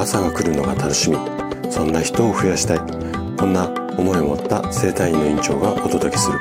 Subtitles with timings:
[0.00, 1.18] 朝が来るのが楽しみ。
[1.70, 2.78] そんな人を増やしたい。
[3.36, 3.68] こんな
[3.98, 6.40] 思いを持った生体院の院長がお届けする。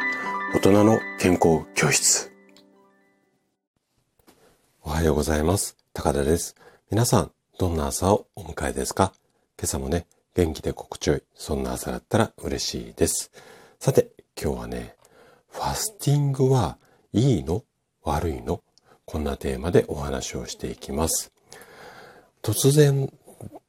[0.56, 2.32] 大人の健康教室。
[4.82, 5.76] おはようございます。
[5.92, 6.56] 高田です。
[6.90, 9.12] 皆さんどんな朝をお迎えですか？
[9.58, 11.24] 今朝もね元気で心地よい。
[11.36, 13.30] そんな朝だったら嬉しいです。
[13.78, 14.08] さて
[14.42, 14.96] 今日はね
[15.50, 16.78] ファスティングは
[17.12, 17.66] いいの？
[18.04, 18.62] 悪いの？
[19.04, 21.34] こんなテーマでお話をしていきます。
[22.42, 23.12] 突然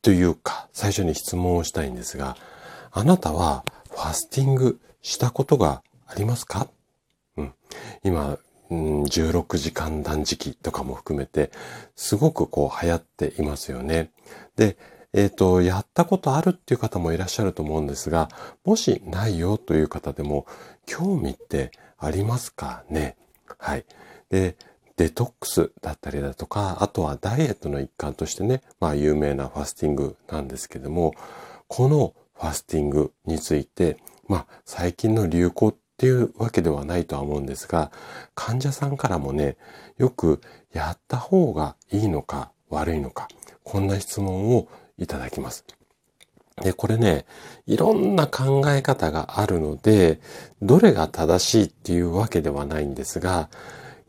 [0.03, 2.37] というか、最初に質問をしたいんですが、
[2.91, 6.69] あなたはファスティングしたことがありますか？
[7.37, 7.55] うん。
[8.05, 8.39] 今、
[8.71, 11.51] うん、16時間断食とかも含めて、
[11.97, 14.11] すごくこう流行っていますよね。
[14.57, 14.77] で、
[15.13, 18.29] えっ、ー、と、やったことあるっていう方もいらっしゃると思うんですが、
[18.65, 20.47] もしないよという方でも、
[20.87, 23.17] 興味ってありますかね？
[23.59, 23.85] はい。
[24.31, 24.57] で、
[25.01, 31.15] デトックスだったりだとか、あとはダイエットの一環としてね、まあ有名なファスティングなんですけども、
[31.69, 33.97] このファスティングについて、
[34.29, 37.91] まあ最近の流行っていうわけではないとは思うんですが、
[38.35, 39.57] 患者さんからもね、
[39.97, 43.29] よくやった方がいいのか悪いのか、
[43.65, 45.65] こんな質問をいただきます。
[46.61, 47.25] で、これね、
[47.65, 50.21] いろんな考え方があるので、
[50.61, 53.49] どれが正しいっていうわけではないんですが、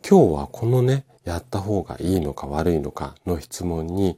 [0.08, 4.18] 今日はこのね、やった方がいいのか悪いのかの質問に、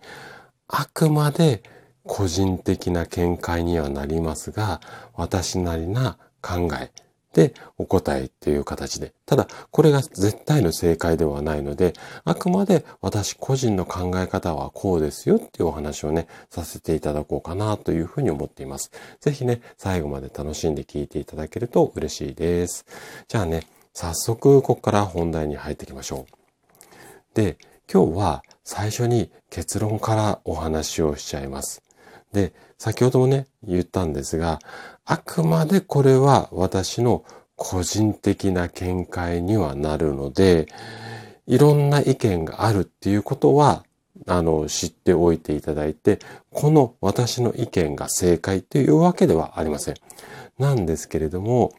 [0.68, 1.62] あくまで
[2.04, 4.82] 個人的な見解にはなりますが、
[5.16, 6.92] 私なりな考え
[7.34, 9.14] でお答えっていう形で。
[9.26, 18.92] ただ、これが絶対の正解ではないので、あくまで私個人の考え方はこうですよっていうお話をね、させていただこうかなというふうに思っています。
[19.20, 22.86] ぜひね、最後まで楽しんで聞いていただけると嬉しいです。
[23.28, 23.64] じゃあね、
[23.94, 27.36] 早速ここから本題に入っていきましょう。
[27.36, 27.58] で、
[27.92, 31.84] 今日は最初に結論からお話をしちゃいます。
[32.34, 34.60] で、先ほどもね、言ったんですが、
[35.06, 37.24] あくまでこれは私の
[37.56, 40.68] 個人的な見解にはなるので、
[41.46, 43.86] いろんな意見があるっていうことは、
[44.28, 46.20] あの、知っておいていただいて、
[46.52, 49.96] この私の意見が正解というわけではありません。
[50.58, 51.74] なんですけれども、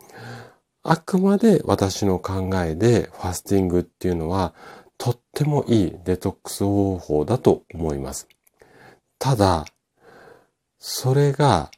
[0.87, 4.55] あくまで私の考えでファスティングっていうのは
[4.99, 8.29] とってもいいデトックス方法だと思います。
[9.19, 9.65] ただ、
[10.79, 11.71] それが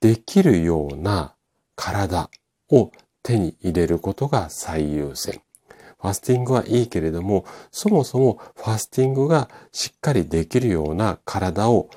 [0.00, 1.34] できるような
[1.74, 2.30] 体
[2.70, 2.92] を
[3.24, 5.42] 手に入れることが最優先。
[6.00, 11.90] ファスティングはいいけれども、そもそもファスティングがしっかりできるような体を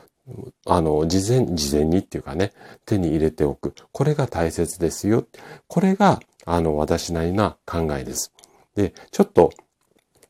[0.65, 2.53] あの、事前、事前にっていうかね、
[2.85, 3.73] 手に入れておく。
[3.91, 5.25] これが大切ですよ。
[5.67, 8.33] これが、あの、私なりな考えです。
[8.75, 9.51] で、ちょっと、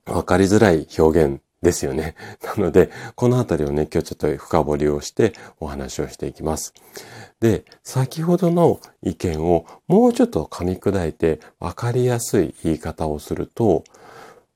[0.06, 2.16] わかりづらい表現ですよね。
[2.44, 6.74] なので、このあたりをね、今日ちょっと深掘りをしてお話をしていきます。
[7.40, 13.84] で、先ほどの意見をもうちょっと噛み砕いてわかりやすい言い方をすると、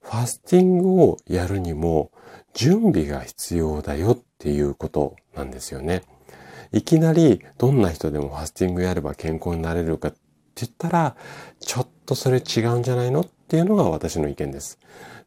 [0.01, 2.11] ファスティングをやるにも
[2.57, 6.01] 準備が必要だよっていうことなんですよね。
[6.71, 10.17] いきなりどんな人でもファスティングやれば健康になれるかって
[10.55, 11.15] 言ったら、
[11.59, 14.79] ちょっとそれ違うんじゃないのっていうのが私の意見です。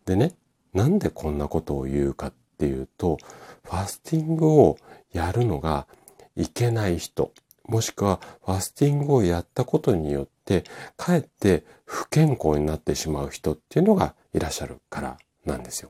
[0.07, 0.33] でね、
[0.75, 3.19] なんでこんなことを言うかっていうと、
[3.63, 4.77] ファスティングを
[5.13, 5.87] やるのが
[6.35, 7.31] いけない人、
[7.65, 10.65] もしくはファスティングをやったことによって、
[10.97, 15.89] かえって不健康になってしまう人っていうのがいらっしゃるからなんですよ。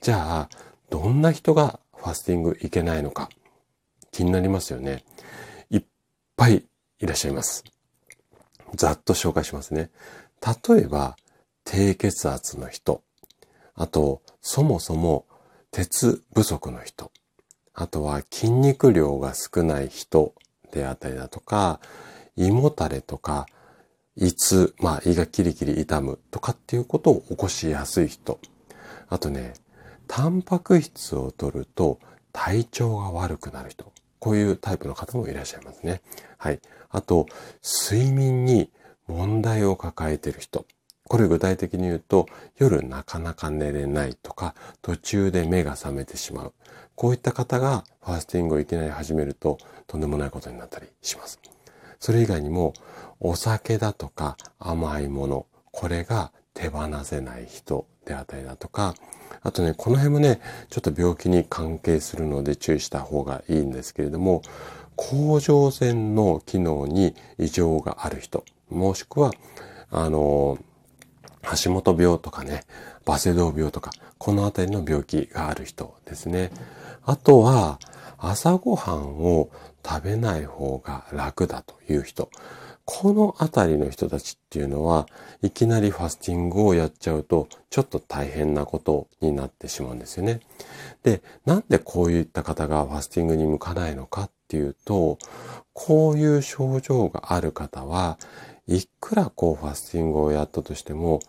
[0.00, 0.48] じゃあ、
[0.90, 3.28] どんな人がファスティングいけないのか
[4.12, 5.04] 気になりますよね。
[5.70, 5.84] いっ
[6.36, 6.64] ぱい
[7.00, 7.64] いらっしゃいます。
[8.74, 9.90] ざっと紹介しますね。
[10.68, 11.16] 例えば、
[11.64, 13.02] 低血圧の人。
[13.74, 15.26] あと、そもそも
[15.70, 17.10] 鉄不足の人。
[17.74, 20.34] あとは筋肉量が少ない人
[20.72, 21.80] であったりだとか、
[22.36, 23.46] 胃もたれとか、
[24.16, 28.40] 胃痛、まあ胃がキリキリ痛むとかっていうことを起こしやすい人。
[29.08, 29.54] あとね、
[30.08, 32.00] タンパク質を取ると
[32.32, 33.92] 体調が悪くなる人。
[34.18, 36.02] こういうタイプの方もいらっしゃいますね。
[36.38, 36.60] はい。
[36.90, 37.26] あと、
[37.62, 38.72] 睡眠に
[39.06, 40.66] 問題を抱えている人。
[41.04, 46.52] これ具体的に言うと、夜なかなか寝れないとか、途中で目が覚めてしまう。
[46.94, 51.40] こういった方がファースティングをいきなり始めると、とんでもないことになったりします。
[52.00, 52.74] それ以外にも、
[53.20, 58.94] お酒だとか甘いもの、これが手放せない人であったりだとか、
[59.42, 60.40] あとね、この辺もね、
[60.70, 64.42] ちょっと病気に関係するので注意した方がいいんですけれども、
[64.96, 69.32] 甲状腺の機能に異常がある人、もしくは、
[69.90, 70.58] あの、
[71.62, 72.64] 橋本病とかね、
[73.04, 76.50] バセドウ病とか、このあたりの病気がある人ですね。
[77.04, 77.78] あとは、
[78.18, 79.50] 朝ごはんを
[79.86, 82.28] 食べない方が楽だという人、
[82.90, 85.06] このあたりの人たちっていうのは、
[85.42, 90.40] いきなりファスティングをやっちゃうと、ちょっと大変なことになってしまうんですよね。
[91.02, 95.18] で、なんでこういった方がファスティングに向かないのかっていうと、
[95.74, 98.18] こういう症状がある方は、
[98.66, 101.20] いくらこうファスティングをやったとしても、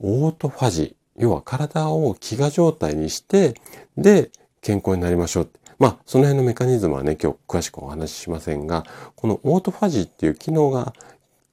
[0.00, 3.52] オートファジー、要は体を飢餓状態にして、
[3.98, 4.30] で、
[4.62, 5.61] 健康になりましょうって。
[5.82, 8.84] まあ、その辺のメカニズムはね、今日詳しくお話ししませんが、
[9.16, 10.92] このオートファジーっていう機能が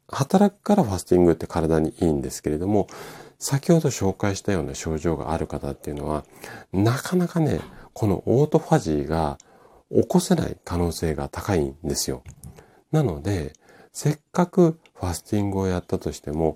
[0.07, 2.85] 働くからファスティングって体にいいんですけれども、
[3.39, 6.25] 先ほど紹介したような症状がある方っていうのは、
[6.71, 7.59] なかなかね、
[7.93, 9.39] このオートファジーが
[9.91, 12.21] 起こせない可能性が高いんですよ。
[12.91, 13.53] なので、
[13.93, 16.55] せっかくファスティングをやったとしても、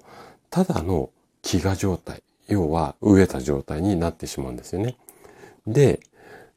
[0.51, 1.09] ただの
[1.41, 4.95] 飢餓状態、要は飢えた状態になってしまうんですよね。
[5.65, 6.01] で、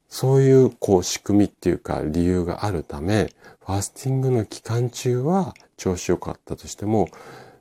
[0.08, 3.32] そういうこう仕組みっていうか理由があるため、
[3.64, 7.08] ファスティングの期間中は調子良かったとしても、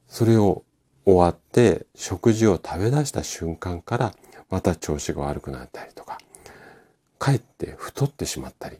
[0.07, 0.63] それを
[1.05, 4.15] 終わって食事を食べ出した瞬間から
[4.49, 6.17] また調子が悪くなったりとか、
[7.17, 8.77] かえって太ってしまったり。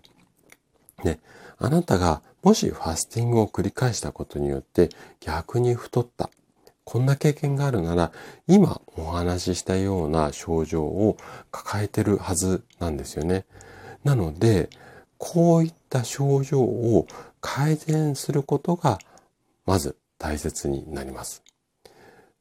[1.04, 1.20] ね、
[1.58, 4.90] あなたがもしファスティングを繰り返したことによって
[5.20, 6.30] 逆に太った。
[6.86, 8.12] こんな経験があるなら、
[8.48, 11.18] 今お話ししたような症状を
[11.52, 13.46] 抱えてるはずなんですよね。
[14.04, 14.70] なので、
[15.18, 17.08] こういった症状を
[17.42, 19.00] 改善することが、
[19.66, 21.44] まず大切になります。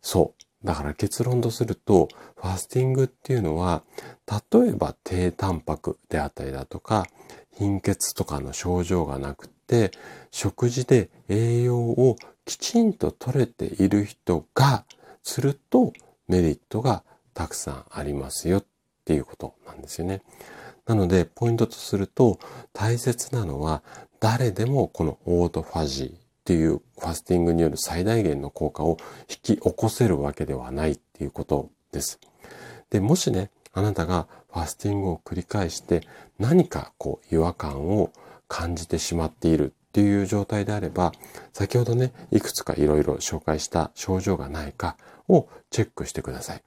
[0.02, 0.66] そう。
[0.66, 3.82] だから結論とすると、ファスティングっていうのは、
[4.52, 7.06] 例えば低タンパクであったりだとか、
[7.56, 9.90] 貧血とかの症状がなくて、
[10.30, 14.84] 食事で栄養をきちんと取れている人が
[15.22, 15.92] すると
[16.28, 17.02] メリットが
[17.32, 18.64] たくさんありますよっ
[19.04, 20.22] ていうことなんですよね。
[20.86, 22.38] なので、ポイントとすると、
[22.72, 23.82] 大切なのは、
[24.20, 28.98] 誰でもこのオートファジーっていうファスティングによる最大限の効果を
[29.30, 32.20] 引き起こせるわけではないっていうことです。
[32.90, 36.02] で、もしね、あなたがファスティングを繰り返して
[36.38, 38.12] 何かこう違和感を
[38.46, 41.12] 感じてしまっているっていう状態であれば、
[41.52, 44.96] 先ほどね、いくつかいろいろ紹介した症状がないか
[45.28, 46.62] をチェックしてください。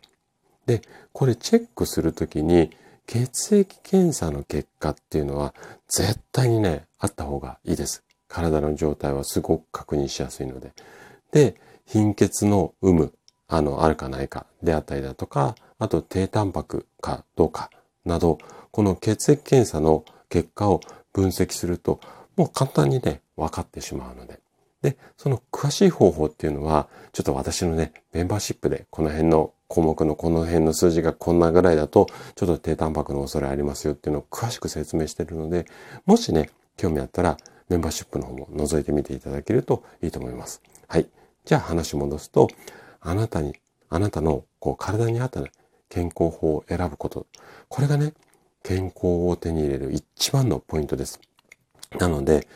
[0.65, 0.81] で、
[1.11, 2.71] これチェックするときに
[3.05, 5.53] 血液検査の結果っていうのは
[5.89, 8.05] 絶対にね、あった方がいいです。
[8.29, 10.71] 体の状態はすごく確認しやすいので。
[11.33, 13.13] で、貧血の有無、
[13.49, 17.71] あの、あるかないかであったりだとか、あと低タンパクかどうか
[18.05, 18.37] など、
[18.71, 20.79] この血液検査の結果を
[21.11, 21.99] 分析すると、
[22.37, 24.39] もう簡単にね、分かってしまうので。
[24.81, 35.65] で、その詳しい方法っていうのは、ちょっと私のね、メンバーシップでこの辺の項目のこの辺の数字がこんなぐらいだと、ちょっと低タンパクの恐れありますよっていうのを詳しく説明してるので、
[36.05, 37.37] もしね、興味あったら
[37.69, 40.61] メンバーシップの方も覗いてみていただけるといいと思います。
[40.87, 41.07] はい。
[41.43, 42.47] じゃあ話戻すと、
[43.01, 43.55] あなたに、
[43.89, 45.41] あなたのこう体に合った
[45.89, 47.25] 健康法を選ぶこと。
[47.67, 48.13] これがね、
[48.63, 51.19] 健康を手に入れる一番のポイントです。
[51.99, 52.47] なので、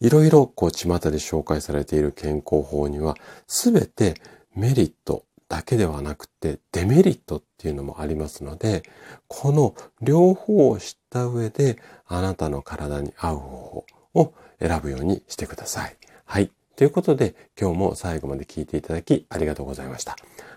[0.00, 3.16] いろいろこう巷で紹介されている健康法には、
[3.46, 4.14] すべて
[4.54, 8.82] メリットだけではなくてデメリットっていうのもありますので、
[9.26, 15.96] この両方を知った上であなたの体に合う方法を選ぶようにしてください。
[16.24, 16.50] はい。
[16.76, 20.16] ということで今日も最後まで聞いていただきありがとうございました。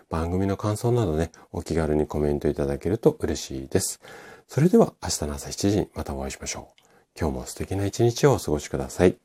[0.10, 4.02] 番組の感想などね、お気軽にコメントいただけると嬉しいです。
[4.48, 6.81] それでは明日の朝7時にまたお会いしましょう。
[7.20, 9.18] 今日も素敵な一日をお過ごしください。